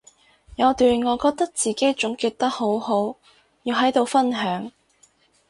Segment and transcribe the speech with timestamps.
[0.55, 3.17] 有段我覺得自己總結得好好
[3.61, 4.71] 要喺度分享